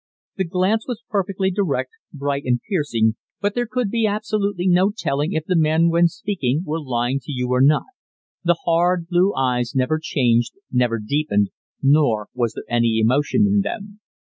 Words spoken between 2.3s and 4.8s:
and piercing, but there could be absolutely